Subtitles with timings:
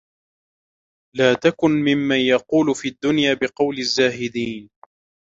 [1.15, 4.69] لَا تَكُنْ مِمَّنْ يَقُولُ فِي الدُّنْيَا بِقَوْلِ الزَّاهِدِينَ